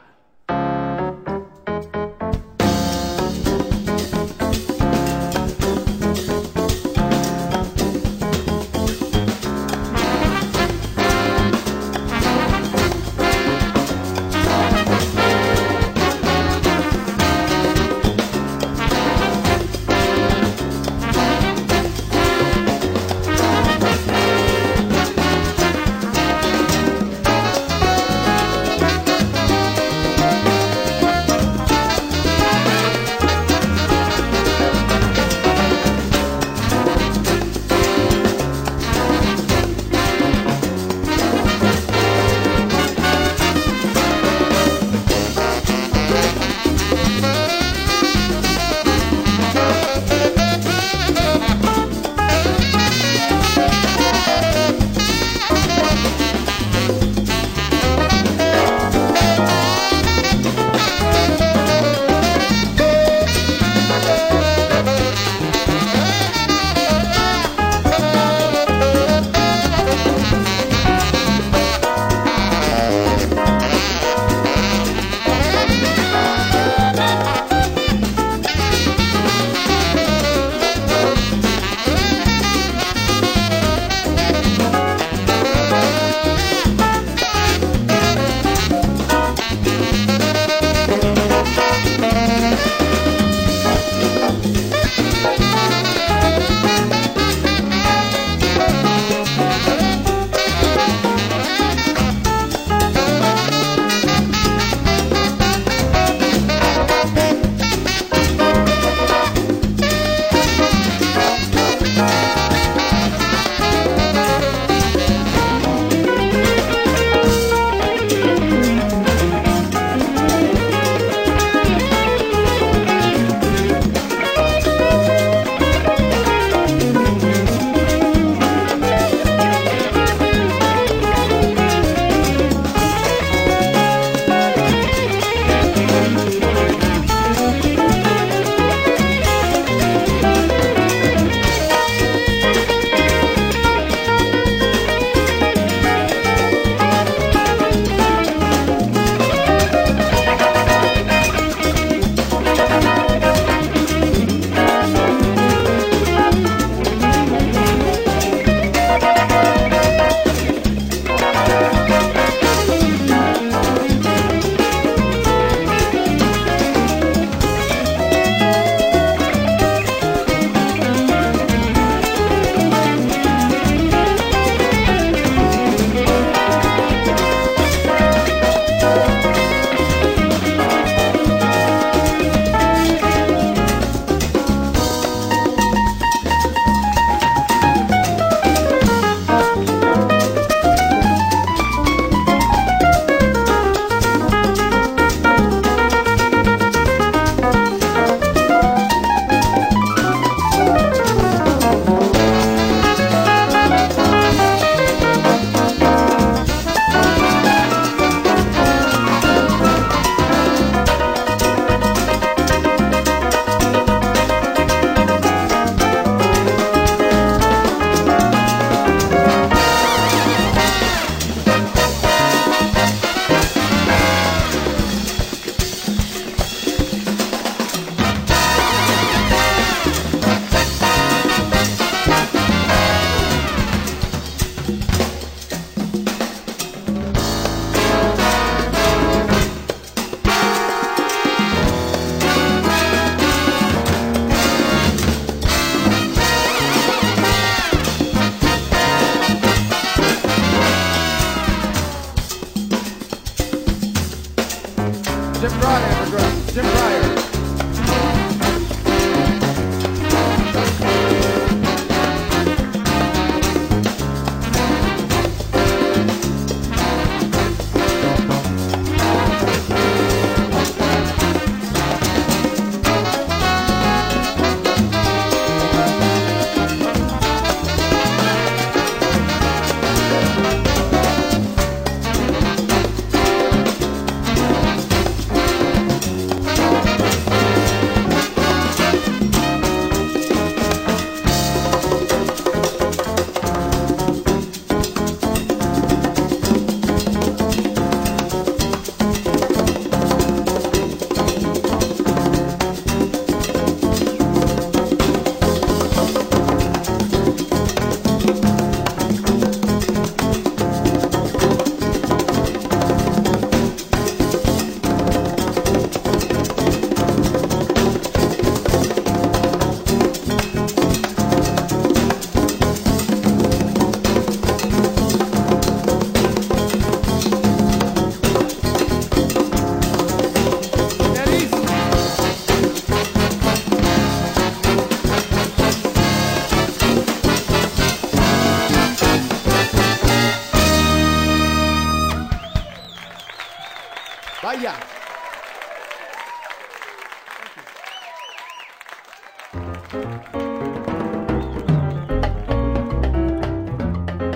Colombia. 344.41 344.73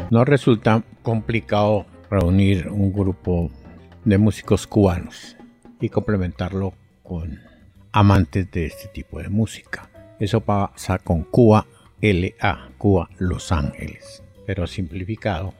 No 0.09 0.25
resulta 0.25 0.83
complicado 1.01 1.85
reunir 2.09 2.67
un 2.67 2.91
grupo 2.93 3.49
de 4.03 4.17
músicos 4.17 4.67
cubanos 4.67 5.37
y 5.79 5.89
complementarlo 5.89 6.73
con 7.01 7.39
amantes 7.91 8.51
de 8.51 8.67
este 8.67 8.89
tipo 8.89 9.19
de 9.19 9.29
música. 9.29 9.89
Eso 10.19 10.41
pasa 10.41 10.99
con 10.99 11.23
Cuba 11.23 11.65
LA, 12.01 12.71
Cuba 12.77 13.09
Los 13.17 13.51
Ángeles, 13.51 14.23
pero 14.45 14.67
simplificado 14.67 15.53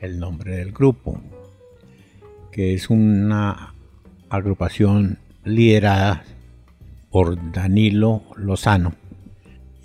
el 0.00 0.18
nombre 0.18 0.56
del 0.56 0.72
grupo, 0.72 1.20
que 2.58 2.74
es 2.74 2.90
una 2.90 3.72
agrupación 4.30 5.20
liderada 5.44 6.24
por 7.08 7.52
Danilo 7.52 8.24
Lozano 8.34 8.94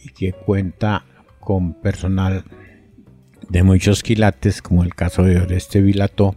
y 0.04 0.10
que 0.10 0.34
cuenta 0.34 1.06
con 1.40 1.76
personal 1.76 2.46
de 3.48 3.62
muchos 3.62 4.02
quilates, 4.02 4.64
como 4.64 4.84
el 4.84 4.96
caso 4.96 5.22
de 5.22 5.40
Oreste 5.40 5.82
Vilato, 5.82 6.36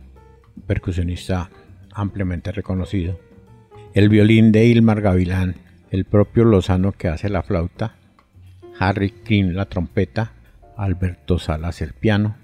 percusionista 0.67 1.49
ampliamente 1.95 2.53
reconocido, 2.53 3.19
el 3.95 4.11
violín 4.11 4.53
de 4.53 4.67
Ilmar 4.67 5.01
Gavilán, 5.01 5.55
el 5.91 6.05
propio 6.05 6.45
Lozano 6.45 6.93
que 6.93 7.09
hace 7.09 7.31
la 7.31 7.45
flauta, 7.45 7.97
Harry 8.79 9.09
King 9.25 9.55
la 9.55 9.65
trompeta, 9.65 10.35
Alberto 10.77 11.39
Salas 11.39 11.81
el 11.81 11.95
piano, 11.95 12.37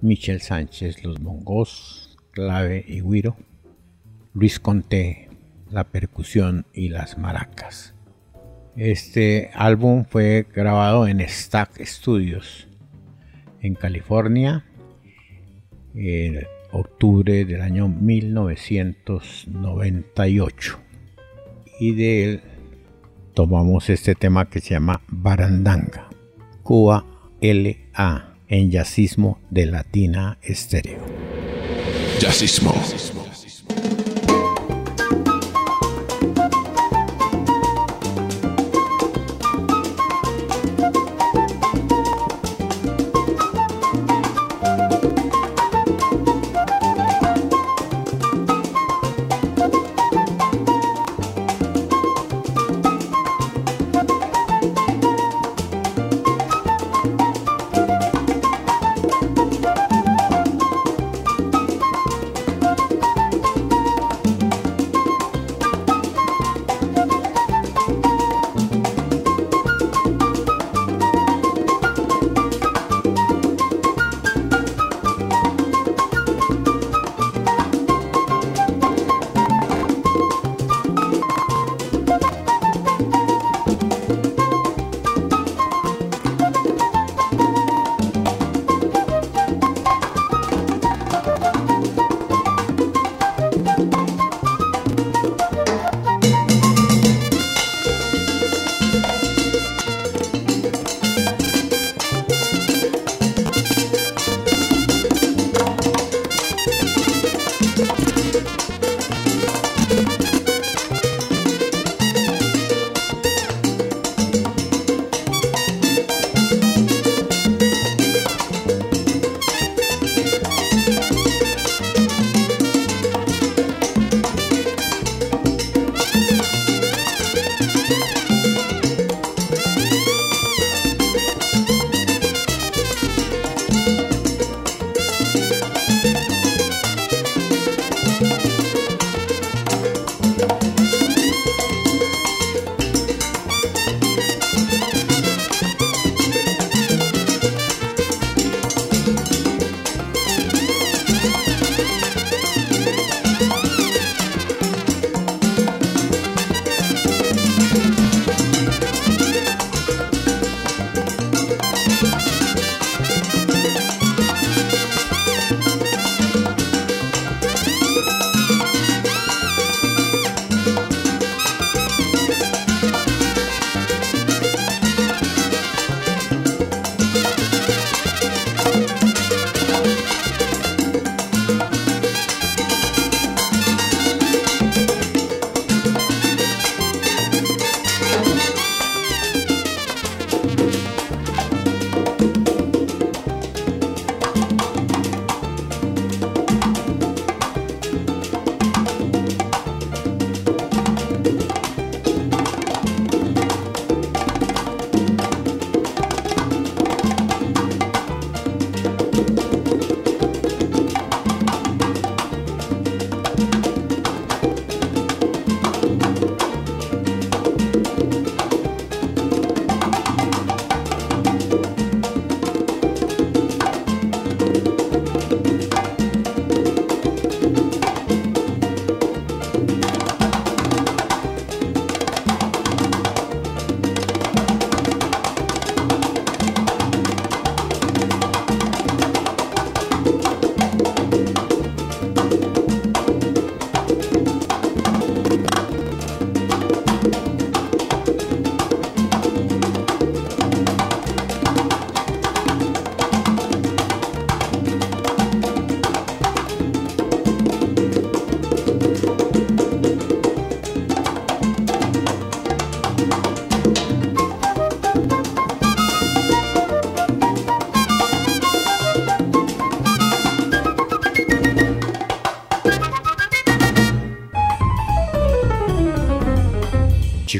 Michel 0.00 0.40
Sánchez 0.40 1.04
los 1.04 1.20
bongos, 1.20 2.09
clave 2.30 2.84
y 2.86 3.00
guiro, 3.00 3.36
Luis 4.34 4.60
Conté 4.60 5.30
la 5.70 5.84
percusión 5.84 6.66
y 6.72 6.88
las 6.88 7.18
maracas. 7.18 7.94
Este 8.76 9.50
álbum 9.54 10.04
fue 10.04 10.46
grabado 10.54 11.06
en 11.06 11.20
Stack 11.20 11.84
Studios 11.84 12.66
en 13.60 13.74
California 13.74 14.64
en 15.94 16.40
octubre 16.72 17.44
del 17.44 17.60
año 17.62 17.88
1998 17.88 20.78
y 21.80 21.94
de 21.94 22.24
él 22.24 22.40
tomamos 23.34 23.90
este 23.90 24.14
tema 24.14 24.48
que 24.48 24.60
se 24.60 24.74
llama 24.74 25.02
Barandanga, 25.08 26.08
Cuba 26.62 27.04
LA 27.40 28.36
en 28.48 28.70
Yacismo 28.70 29.40
de 29.50 29.66
Latina 29.66 30.38
Estéreo. 30.42 31.00
Jazzismo. 32.20 33.19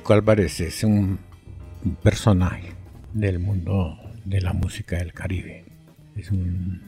Chico 0.00 0.14
Álvarez 0.14 0.60
es 0.60 0.82
un, 0.82 1.18
un 1.84 1.94
personaje 1.96 2.72
del 3.12 3.38
mundo 3.38 3.98
de 4.24 4.40
la 4.40 4.54
música 4.54 4.96
del 4.96 5.12
Caribe. 5.12 5.66
Es 6.16 6.30
un 6.30 6.80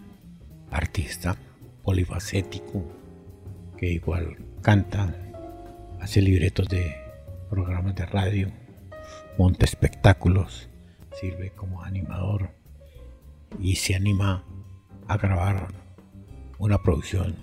artista 0.71 1.37
polifacético 1.83 2.91
que 3.77 3.91
igual 3.91 4.39
canta, 4.63 5.15
hace 6.01 6.23
libretos 6.23 6.71
de 6.71 6.97
programas 7.51 7.97
de 7.97 8.07
radio, 8.07 8.51
monta 9.37 9.67
espectáculos, 9.67 10.71
sirve 11.21 11.51
como 11.51 11.83
animador 11.85 12.49
y 13.61 13.77
se 13.77 13.95
anima 13.95 14.43
a 15.07 15.19
grabar 15.19 15.69
una 16.59 16.83
producción 16.83 17.37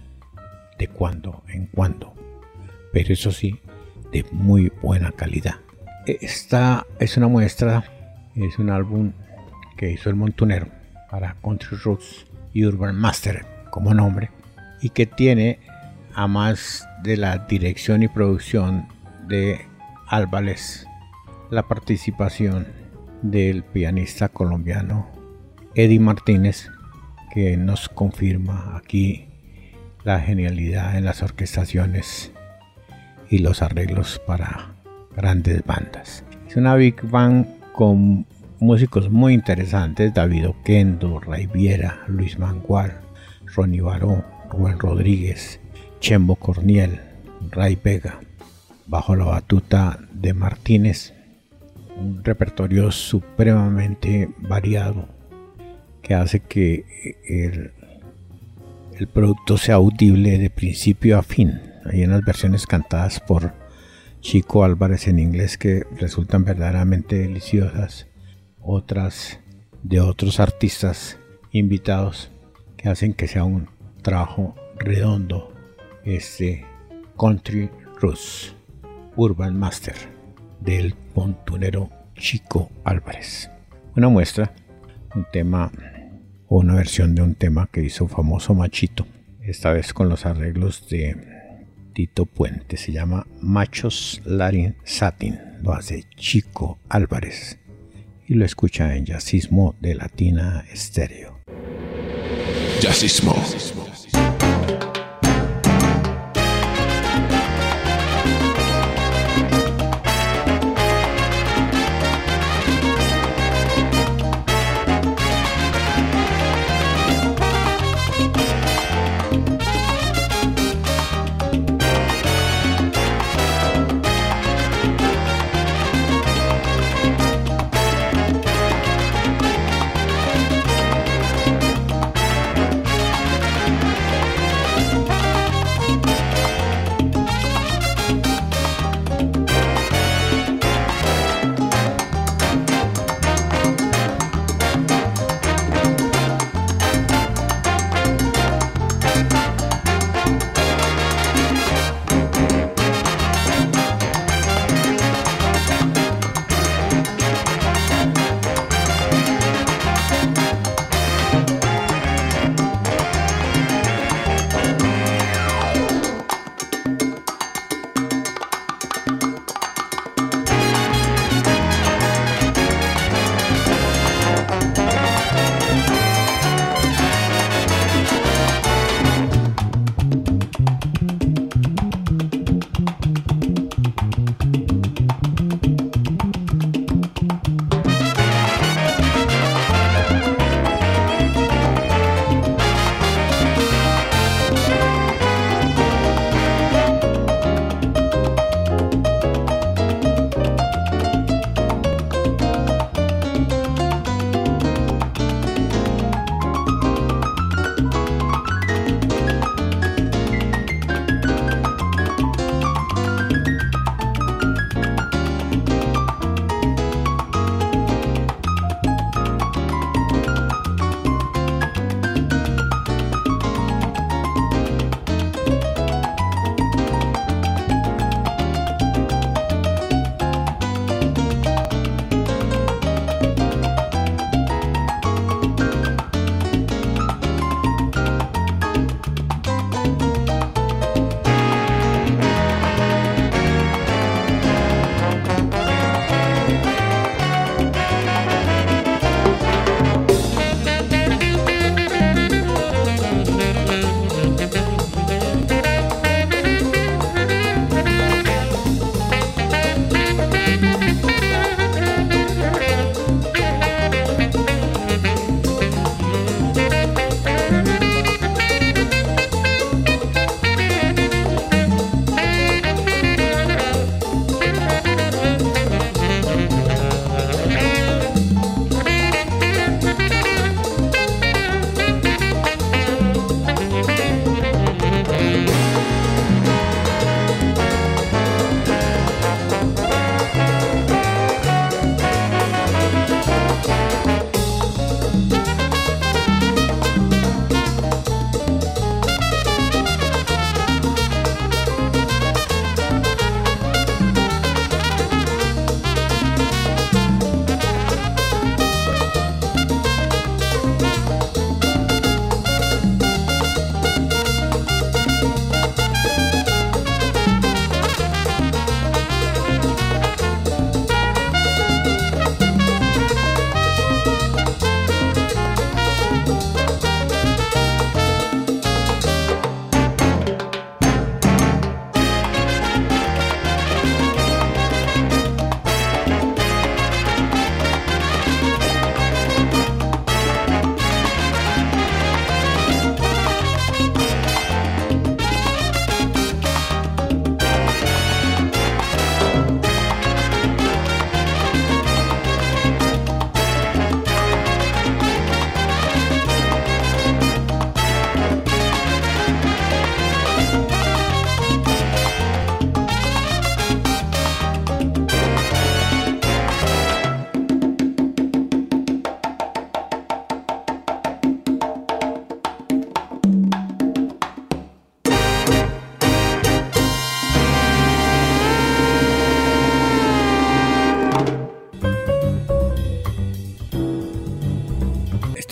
de 0.80 0.88
cuando 0.88 1.44
en 1.48 1.68
cuando, 1.68 2.16
pero 2.92 3.14
eso 3.14 3.32
sí, 3.32 3.60
de 4.12 4.26
muy 4.32 4.72
buena 4.82 5.12
calidad. 5.12 5.56
Esta 6.06 6.86
es 7.00 7.18
una 7.18 7.28
muestra, 7.28 7.84
es 8.36 8.58
un 8.58 8.70
álbum 8.70 9.12
que 9.78 9.92
hizo 9.92 10.10
el 10.10 10.16
Montunero 10.16 10.68
para 11.10 11.36
Country 11.44 11.78
Roots 11.78 12.26
y 12.54 12.66
Urban 12.66 12.96
Master 12.96 13.46
como 13.72 13.94
nombre 13.94 14.30
y 14.82 14.90
que 14.90 15.06
tiene 15.06 15.60
a 16.14 16.28
más 16.28 16.88
de 17.04 17.18
la 17.18 17.38
dirección 17.38 18.04
y 18.04 18.08
producción 18.08 18.88
de 19.28 19.66
Álvarez 20.08 20.86
la 21.50 21.64
participación 21.64 22.68
del 23.22 23.64
pianista 23.64 24.30
colombiano 24.30 25.08
Eddie 25.76 26.00
Martínez 26.00 26.70
que 27.34 27.58
nos 27.58 27.90
confirma 27.90 28.76
aquí 28.78 29.28
la 30.04 30.20
genialidad 30.20 30.98
en 30.98 31.06
las 31.06 31.22
orquestaciones 31.22 32.32
y 33.30 33.40
los 33.40 33.62
arreglos 33.62 34.22
para 34.26 34.74
grandes 35.16 35.64
bandas. 35.66 36.24
Es 36.48 36.56
una 36.56 36.76
big 36.76 37.02
band 37.04 37.46
con 37.74 38.26
músicos 38.60 39.10
muy 39.10 39.34
interesantes, 39.34 40.14
David 40.14 40.50
Oquendo, 40.50 41.20
Ray 41.20 41.48
Viera, 41.48 42.00
Luis 42.08 42.38
Mangual, 42.40 43.00
Ronnie 43.56 43.82
Barón, 43.82 44.24
Rubén 44.50 44.80
Rodríguez, 44.80 45.60
Chembo 46.00 46.36
Corniel, 46.36 47.00
Ray 47.52 47.78
Vega, 47.82 48.20
bajo 48.88 49.16
la 49.16 49.26
batuta 49.26 50.00
de 50.12 50.34
Martínez, 50.34 51.14
un 51.98 52.24
repertorio 52.24 52.92
supremamente 52.92 54.30
variado 54.40 55.08
que 56.02 56.16
hace 56.16 56.40
que 56.40 56.86
el, 57.28 57.72
el 58.98 59.08
producto 59.08 59.58
sea 59.58 59.76
audible 59.76 60.38
de 60.38 60.50
principio 60.50 61.18
a 61.18 61.24
fin. 61.24 61.69
Hay 61.92 62.04
unas 62.04 62.24
versiones 62.24 62.68
cantadas 62.68 63.20
por 63.20 63.52
Chico 64.22 64.64
Álvarez 64.64 65.08
en 65.08 65.18
inglés 65.18 65.58
que 65.58 65.84
resultan 65.98 66.44
verdaderamente 66.44 67.18
deliciosas, 67.18 68.08
otras 68.62 69.40
de 69.82 70.00
otros 70.00 70.40
artistas 70.40 71.18
invitados 71.52 72.32
que 72.78 72.90
hacen 72.90 73.14
que 73.14 73.28
sea 73.28 73.44
un 73.44 73.70
trabajo 74.04 74.54
redondo 74.78 75.52
este 76.06 76.64
Country 77.18 77.72
Roots 78.00 78.56
Urban 79.16 79.58
Master 79.58 79.96
del 80.60 80.94
pontunero 81.16 81.90
Chico 82.14 82.70
Álvarez. 82.84 83.50
Una 83.96 84.10
muestra, 84.10 84.54
un 85.16 85.26
tema 85.32 85.72
o 86.48 86.60
una 86.60 86.76
versión 86.76 87.16
de 87.16 87.24
un 87.24 87.34
tema 87.34 87.68
que 87.72 87.82
hizo 87.82 88.08
famoso 88.08 88.54
Machito, 88.54 89.08
esta 89.42 89.74
vez 89.74 89.92
con 89.92 90.08
los 90.08 90.28
arreglos 90.28 90.88
de 90.88 91.39
Tito 91.94 92.26
Puente. 92.26 92.78
Se 92.78 92.92
llama 92.92 93.26
Machos 93.42 94.22
Latin 94.26 94.76
Satin, 94.84 95.40
lo 95.62 95.74
hace 95.74 96.06
Chico 96.16 96.80
Álvarez 96.90 97.60
y 98.28 98.36
lo 98.36 98.46
escucha 98.46 98.96
en 98.96 99.06
Jazzismo 99.06 99.76
de 99.82 99.96
Latina 99.96 100.64
Estéreo. 100.72 101.40
Jazzismo. 102.80 103.34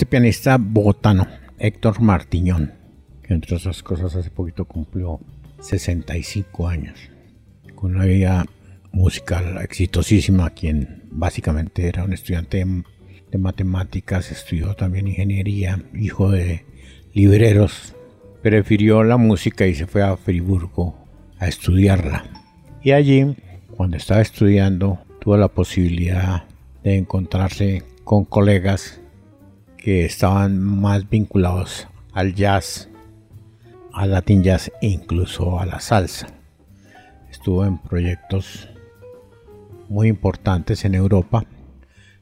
Pianista 0.08 0.56
bogotano, 0.58 1.26
Héctor 1.58 2.00
Martiñón, 2.00 2.72
que 3.22 3.34
entre 3.34 3.56
otras 3.56 3.82
cosas 3.82 4.14
hace 4.16 4.30
poquito 4.30 4.64
cumplió 4.64 5.20
65 5.60 6.68
años, 6.68 6.98
con 7.74 7.94
una 7.94 8.06
vida 8.06 8.46
musical 8.90 9.58
exitosísima, 9.62 10.50
quien 10.50 11.04
básicamente 11.10 11.86
era 11.86 12.04
un 12.04 12.14
estudiante 12.14 12.64
de 13.30 13.38
matemáticas, 13.38 14.30
estudió 14.30 14.74
también 14.74 15.08
ingeniería, 15.08 15.82
hijo 15.94 16.30
de 16.30 16.64
libreros, 17.12 17.94
prefirió 18.42 19.04
la 19.04 19.18
música 19.18 19.66
y 19.66 19.74
se 19.74 19.86
fue 19.86 20.02
a 20.02 20.16
Friburgo 20.16 20.96
a 21.38 21.48
estudiarla. 21.48 22.24
Y 22.82 22.92
allí, 22.92 23.36
cuando 23.76 23.98
estaba 23.98 24.22
estudiando, 24.22 25.00
tuvo 25.20 25.36
la 25.36 25.48
posibilidad 25.48 26.44
de 26.82 26.96
encontrarse 26.96 27.82
con 28.04 28.24
colegas 28.24 29.02
que 29.88 30.04
estaban 30.04 30.60
más 30.60 31.08
vinculados 31.08 31.88
al 32.12 32.34
jazz, 32.34 32.90
al 33.94 34.10
latin 34.10 34.42
jazz 34.42 34.70
e 34.82 34.88
incluso 34.88 35.58
a 35.58 35.64
la 35.64 35.80
salsa. 35.80 36.26
Estuvo 37.30 37.64
en 37.64 37.78
proyectos 37.78 38.68
muy 39.88 40.08
importantes 40.08 40.84
en 40.84 40.94
Europa. 40.94 41.46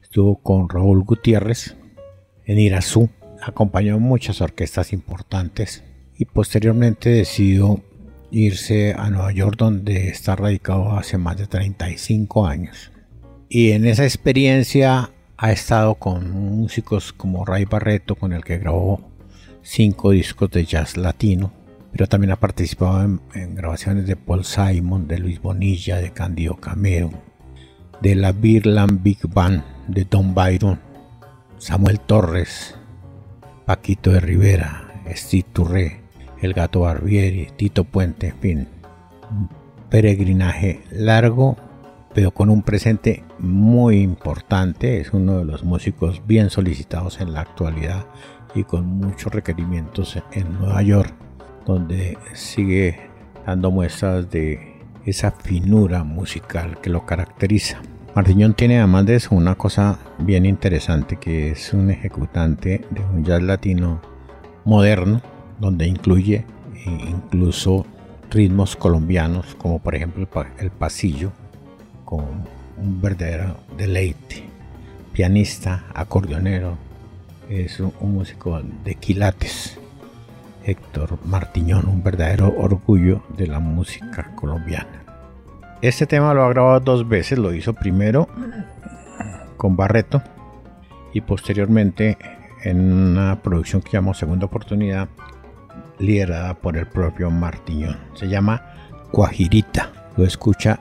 Estuvo 0.00 0.36
con 0.36 0.68
Raúl 0.68 1.02
Gutiérrez 1.02 1.76
en 2.44 2.60
Irazú. 2.60 3.10
Acompañó 3.42 3.98
muchas 3.98 4.40
orquestas 4.40 4.92
importantes 4.92 5.82
y 6.16 6.24
posteriormente 6.26 7.10
decidió 7.10 7.82
irse 8.30 8.94
a 8.96 9.10
Nueva 9.10 9.32
York 9.32 9.56
donde 9.58 10.06
está 10.06 10.36
radicado 10.36 10.92
hace 10.92 11.18
más 11.18 11.36
de 11.36 11.48
35 11.48 12.46
años. 12.46 12.92
Y 13.48 13.72
en 13.72 13.86
esa 13.86 14.04
experiencia 14.04 15.10
ha 15.38 15.52
estado 15.52 15.96
con 15.96 16.30
músicos 16.30 17.12
como 17.12 17.44
Ray 17.44 17.64
Barreto 17.64 18.14
con 18.14 18.32
el 18.32 18.42
que 18.42 18.58
grabó 18.58 19.10
cinco 19.62 20.12
discos 20.12 20.50
de 20.50 20.64
jazz 20.64 20.96
latino, 20.96 21.52
pero 21.92 22.06
también 22.06 22.30
ha 22.30 22.36
participado 22.36 23.02
en, 23.34 23.54
grabaciones 23.54 24.06
de 24.06 24.16
Paul 24.16 24.44
Simon, 24.44 25.06
de 25.08 25.18
Luis 25.18 25.40
Bonilla, 25.40 25.96
de 25.96 26.10
Candido 26.12 26.56
Camero, 26.56 27.10
de 28.00 28.14
la 28.14 28.32
Birland 28.32 29.02
Big 29.02 29.18
Band 29.28 29.62
de 29.88 30.04
Don 30.04 30.34
Byron, 30.34 30.80
Samuel 31.58 32.00
Torres, 32.00 32.74
Paquito 33.66 34.12
de 34.12 34.20
Rivera, 34.20 35.02
Steve 35.14 35.46
Touré, 35.52 36.00
El 36.40 36.54
Gato 36.54 36.80
Barbieri, 36.80 37.48
Tito 37.56 37.84
Puente, 37.84 38.28
en 38.28 38.38
fin. 38.38 38.68
Un 39.30 39.48
peregrinaje 39.90 40.82
largo, 40.90 41.56
pero 42.16 42.30
con 42.30 42.48
un 42.48 42.62
presente 42.62 43.24
muy 43.38 44.00
importante. 44.00 45.02
Es 45.02 45.12
uno 45.12 45.36
de 45.36 45.44
los 45.44 45.64
músicos 45.64 46.22
bien 46.26 46.48
solicitados 46.48 47.20
en 47.20 47.34
la 47.34 47.42
actualidad 47.42 48.06
y 48.54 48.64
con 48.64 48.86
muchos 48.86 49.34
requerimientos 49.34 50.16
en 50.32 50.54
Nueva 50.54 50.80
York, 50.80 51.12
donde 51.66 52.16
sigue 52.32 53.10
dando 53.44 53.70
muestras 53.70 54.30
de 54.30 54.78
esa 55.04 55.30
finura 55.30 56.04
musical 56.04 56.80
que 56.80 56.88
lo 56.88 57.04
caracteriza. 57.04 57.82
Martiñón 58.14 58.54
tiene 58.54 58.78
además 58.78 59.04
de 59.04 59.16
eso 59.16 59.34
una 59.34 59.56
cosa 59.56 59.98
bien 60.18 60.46
interesante 60.46 61.18
que 61.18 61.50
es 61.50 61.74
un 61.74 61.90
ejecutante 61.90 62.80
de 62.92 63.00
un 63.12 63.26
jazz 63.26 63.42
latino 63.42 64.00
moderno 64.64 65.20
donde 65.60 65.86
incluye 65.86 66.46
incluso 66.86 67.84
ritmos 68.30 68.74
colombianos 68.74 69.54
como 69.56 69.80
por 69.80 69.94
ejemplo 69.94 70.26
el 70.58 70.70
pasillo 70.70 71.32
con 72.06 72.24
un 72.78 73.02
verdadero 73.02 73.58
deleite. 73.76 74.44
Pianista, 75.12 75.84
acordeonero, 75.94 76.78
es 77.50 77.80
un, 77.80 77.92
músico 78.00 78.62
de 78.84 78.94
quilates. 78.94 79.78
Héctor 80.64 81.18
Martiñón, 81.24 81.86
un 81.86 82.02
verdadero 82.02 82.54
orgullo 82.56 83.22
de 83.36 83.46
la 83.46 83.60
música 83.60 84.32
colombiana. 84.34 85.02
Este 85.82 86.06
tema 86.06 86.32
lo 86.32 86.44
ha 86.44 86.48
grabado 86.48 86.80
dos 86.80 87.08
veces, 87.08 87.38
lo 87.38 87.52
hizo 87.52 87.74
primero 87.74 88.28
con 89.56 89.76
Barreto 89.76 90.22
y 91.12 91.20
posteriormente 91.20 92.18
en 92.64 92.92
una 92.92 93.42
producción 93.42 93.82
que 93.82 93.92
llamó 93.92 94.12
Segunda 94.12 94.46
Oportunidad, 94.46 95.08
liderada 95.98 96.54
por 96.54 96.76
el 96.76 96.86
propio 96.86 97.30
Martiñón. 97.30 97.96
Se 98.14 98.28
llama 98.28 98.62
Cuajirita. 99.12 99.92
Lo 100.16 100.24
escucha 100.24 100.80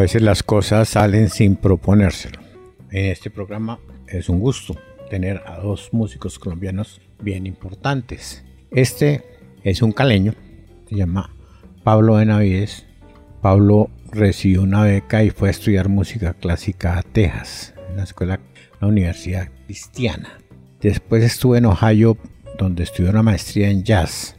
Veces 0.00 0.22
las 0.22 0.42
cosas 0.42 0.88
salen 0.88 1.28
sin 1.28 1.56
proponérselo. 1.56 2.40
En 2.90 3.06
este 3.06 3.30
programa 3.30 3.78
es 4.06 4.28
un 4.28 4.40
gusto 4.40 4.74
tener 5.10 5.42
a 5.46 5.58
dos 5.58 5.90
músicos 5.92 6.38
colombianos 6.38 7.00
bien 7.20 7.46
importantes. 7.46 8.44
Este 8.70 9.22
es 9.62 9.82
un 9.82 9.92
caleño, 9.92 10.34
se 10.88 10.96
llama 10.96 11.34
Pablo 11.84 12.14
Benavides. 12.14 12.86
Pablo 13.42 13.90
recibió 14.12 14.62
una 14.62 14.84
beca 14.84 15.22
y 15.22 15.30
fue 15.30 15.48
a 15.48 15.50
estudiar 15.50 15.88
música 15.88 16.34
clásica 16.34 16.98
a 16.98 17.02
Texas, 17.02 17.74
en 17.90 17.96
la 17.96 18.04
escuela, 18.04 18.40
la 18.80 18.88
Universidad 18.88 19.48
Cristiana. 19.66 20.38
Después 20.80 21.22
estuvo 21.22 21.56
en 21.56 21.66
Ohio, 21.66 22.16
donde 22.58 22.84
estudió 22.84 23.10
una 23.10 23.22
maestría 23.22 23.70
en 23.70 23.84
jazz. 23.84 24.36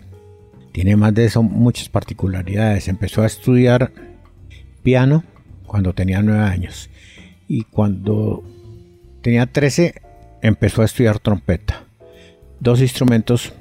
Tiene 0.71 0.95
más 0.95 1.13
de 1.13 1.25
eso 1.25 1.43
muchas 1.43 1.89
particularidades. 1.89 2.87
Empezó 2.87 3.21
a 3.21 3.27
estudiar 3.27 3.91
piano 4.81 5.23
cuando 5.71 5.93
tenía 5.93 6.21
nueve 6.21 6.43
años 6.43 6.89
y 7.47 7.63
cuando 7.63 8.43
tenía 9.21 9.45
13 9.45 10.01
empezó 10.41 10.81
a 10.81 10.85
estudiar 10.85 11.19
trompeta. 11.19 11.85
Dos 12.59 12.81
instrumentos 12.81 13.53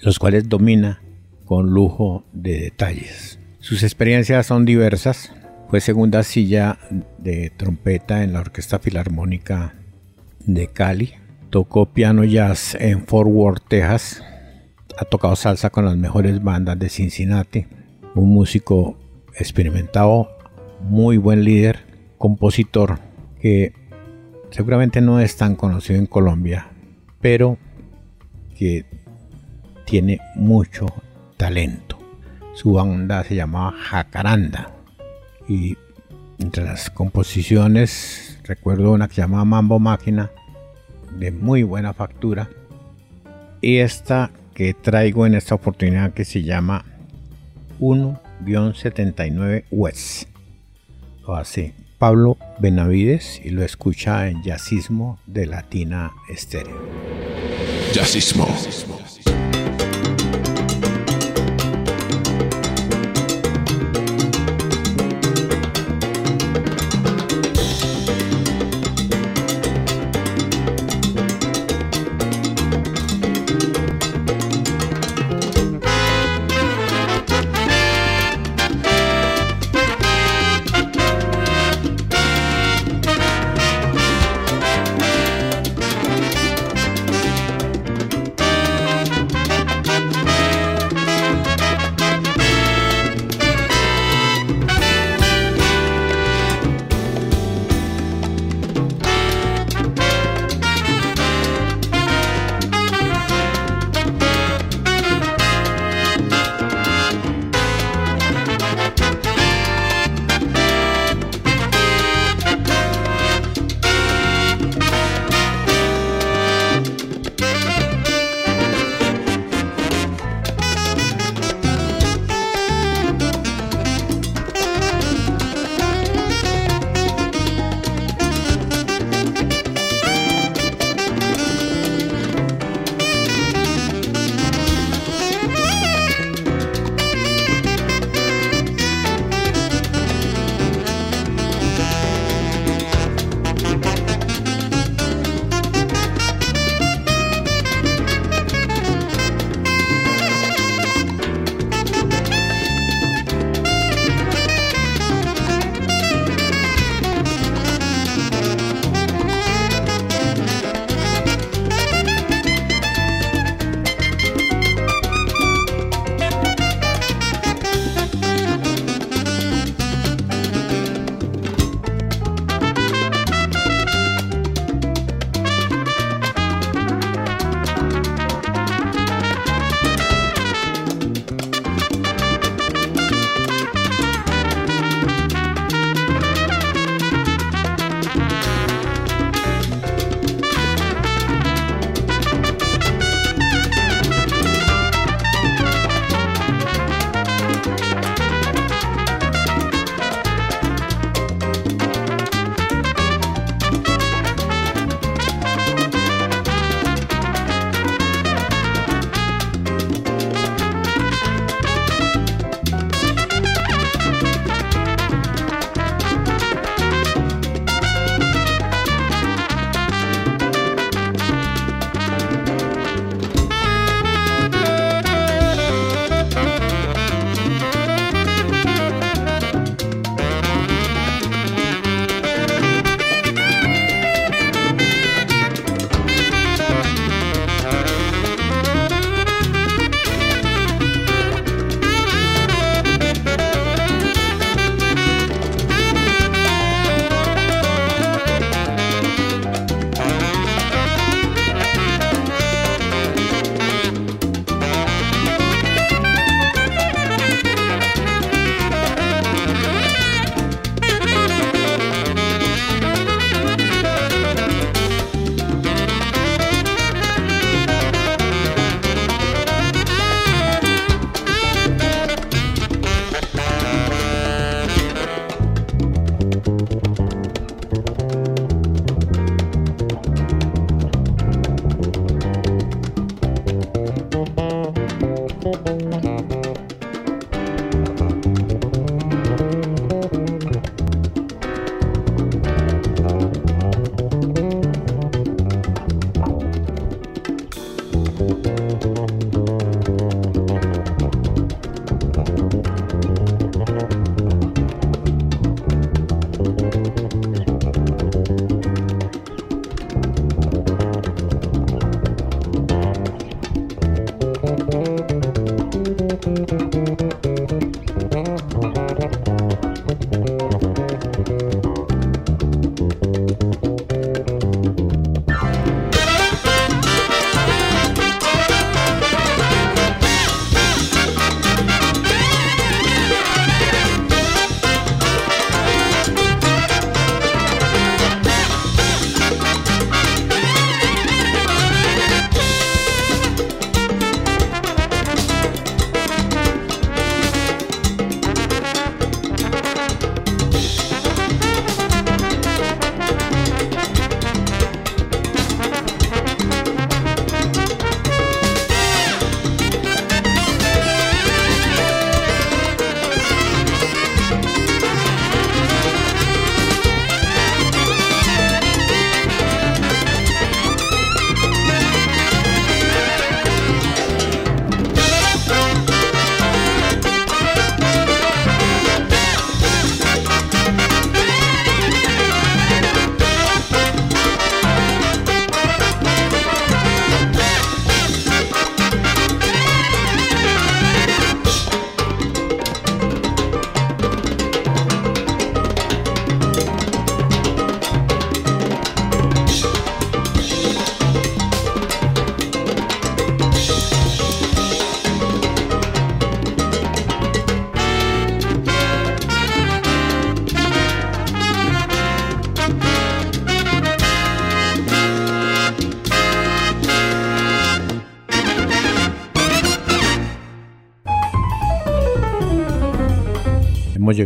los 0.00 0.18
cuales 0.18 0.48
domina 0.48 1.00
con 1.44 1.70
lujo 1.70 2.24
de 2.32 2.62
detalles. 2.62 3.38
Sus 3.60 3.84
experiencias 3.84 4.44
son 4.44 4.64
diversas. 4.64 5.32
Fue 5.68 5.80
segunda 5.80 6.24
silla 6.24 6.80
de 7.18 7.50
trompeta 7.50 8.24
en 8.24 8.32
la 8.32 8.40
Orquesta 8.40 8.80
Filarmónica 8.80 9.76
de 10.40 10.66
Cali. 10.66 11.12
Tocó 11.50 11.86
piano 11.86 12.24
jazz 12.24 12.74
en 12.74 13.06
Fort 13.06 13.30
Worth, 13.30 13.68
Texas. 13.68 14.20
Ha 14.98 15.04
tocado 15.04 15.36
salsa 15.36 15.70
con 15.70 15.84
las 15.84 15.96
mejores 15.96 16.42
bandas 16.42 16.76
de 16.76 16.88
Cincinnati. 16.88 17.66
Un 18.16 18.34
músico 18.34 18.98
experimentado, 19.38 20.28
muy 20.82 21.16
buen 21.16 21.44
líder, 21.44 21.80
compositor 22.18 22.98
que 23.40 23.72
seguramente 24.50 25.00
no 25.00 25.18
es 25.18 25.36
tan 25.36 25.56
conocido 25.56 25.98
en 25.98 26.06
Colombia, 26.06 26.68
pero 27.20 27.58
que 28.56 28.84
tiene 29.84 30.20
mucho 30.36 30.86
talento. 31.36 31.98
Su 32.54 32.74
banda 32.74 33.24
se 33.24 33.34
llamaba 33.34 33.72
Jacaranda. 33.72 34.70
Y 35.48 35.76
entre 36.38 36.64
las 36.64 36.90
composiciones 36.90 38.38
recuerdo 38.44 38.92
una 38.92 39.08
que 39.08 39.14
se 39.14 39.22
llamaba 39.22 39.44
Mambo 39.44 39.78
Máquina 39.78 40.30
de 41.18 41.32
muy 41.32 41.62
buena 41.62 41.92
factura. 41.92 42.48
Y 43.60 43.78
esta 43.78 44.30
que 44.54 44.74
traigo 44.74 45.26
en 45.26 45.34
esta 45.34 45.54
oportunidad 45.54 46.12
que 46.12 46.24
se 46.24 46.42
llama 46.42 46.84
1-79 47.80 49.64
West 49.70 50.31
o 51.26 51.34
así 51.34 51.72
Pablo 51.98 52.36
Benavides 52.58 53.40
y 53.44 53.50
lo 53.50 53.62
escucha 53.62 54.28
en 54.28 54.42
Jazzismo 54.42 55.20
de 55.26 55.46
Latina 55.46 56.12
Estéreo. 56.28 56.82
Hemos 57.94 59.21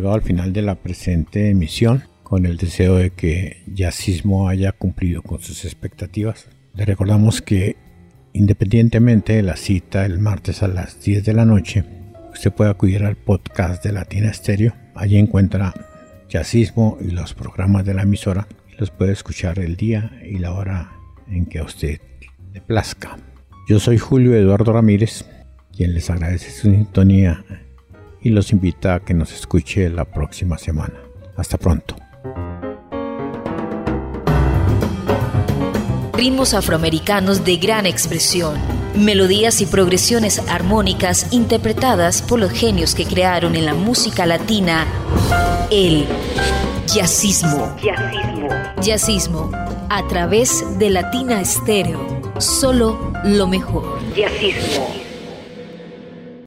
llegado 0.06 0.14
al 0.14 0.22
final 0.22 0.52
de 0.52 0.62
la 0.62 0.76
presente 0.76 1.50
emisión 1.50 2.04
con 2.22 2.46
el 2.46 2.58
deseo 2.58 2.94
de 2.94 3.10
que 3.10 3.62
Yacismo 3.66 4.48
haya 4.48 4.70
cumplido 4.70 5.20
con 5.22 5.40
sus 5.40 5.64
expectativas. 5.64 6.48
Le 6.74 6.84
recordamos 6.84 7.42
que 7.42 7.76
independientemente 8.32 9.32
de 9.32 9.42
la 9.42 9.56
cita 9.56 10.06
el 10.06 10.20
martes 10.20 10.62
a 10.62 10.68
las 10.68 11.02
10 11.02 11.24
de 11.24 11.32
la 11.32 11.44
noche, 11.44 11.84
usted 12.32 12.52
puede 12.52 12.70
acudir 12.70 13.02
al 13.04 13.16
podcast 13.16 13.82
de 13.82 13.92
Latina 13.92 14.30
Estéreo. 14.30 14.74
Allí 14.94 15.16
encuentra 15.16 15.74
Yacismo 16.28 16.98
y 17.00 17.10
los 17.10 17.34
programas 17.34 17.84
de 17.84 17.94
la 17.94 18.02
emisora. 18.02 18.46
Los 18.78 18.92
puede 18.92 19.10
escuchar 19.10 19.58
el 19.58 19.74
día 19.76 20.12
y 20.24 20.38
la 20.38 20.52
hora 20.52 20.92
en 21.28 21.46
que 21.46 21.58
a 21.58 21.64
usted 21.64 22.00
le 22.52 22.60
plazca. 22.60 23.16
Yo 23.68 23.80
soy 23.80 23.98
Julio 23.98 24.36
Eduardo 24.36 24.72
Ramírez, 24.72 25.24
quien 25.76 25.94
les 25.94 26.10
agradece 26.10 26.52
su 26.52 26.70
sintonía 26.70 27.44
y 28.20 28.30
los 28.30 28.52
invita 28.52 28.94
a 28.94 29.00
que 29.00 29.14
nos 29.14 29.32
escuche 29.32 29.88
la 29.90 30.04
próxima 30.04 30.58
semana. 30.58 30.94
Hasta 31.36 31.58
pronto. 31.58 31.96
Ritmos 36.12 36.54
afroamericanos 36.54 37.44
de 37.44 37.56
gran 37.58 37.84
expresión, 37.84 38.58
melodías 38.96 39.60
y 39.60 39.66
progresiones 39.66 40.38
armónicas 40.48 41.32
interpretadas 41.32 42.22
por 42.22 42.40
los 42.40 42.52
genios 42.52 42.94
que 42.94 43.04
crearon 43.04 43.54
en 43.54 43.66
la 43.66 43.74
música 43.74 44.24
latina 44.24 44.86
el 45.70 46.06
jazzismo. 46.86 47.76
Jazzismo. 47.82 48.48
Jazzismo 48.82 49.50
a 49.88 50.06
través 50.08 50.78
de 50.78 50.90
Latina 50.90 51.40
Estéreo. 51.40 52.00
Solo 52.38 53.12
lo 53.24 53.46
mejor. 53.46 53.98
Jazzismo. 54.14 55.05